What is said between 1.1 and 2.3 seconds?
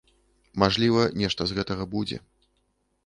нешта з гэтага будзе.